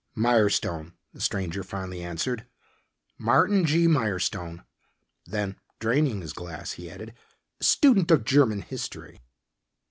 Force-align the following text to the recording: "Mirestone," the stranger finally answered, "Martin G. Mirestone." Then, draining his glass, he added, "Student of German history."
"Mirestone," 0.17 0.93
the 1.13 1.21
stranger 1.21 1.61
finally 1.63 2.01
answered, 2.01 2.47
"Martin 3.19 3.65
G. 3.65 3.85
Mirestone." 3.85 4.63
Then, 5.27 5.57
draining 5.79 6.21
his 6.21 6.33
glass, 6.33 6.71
he 6.71 6.89
added, 6.89 7.13
"Student 7.59 8.09
of 8.09 8.25
German 8.25 8.63
history." 8.63 9.21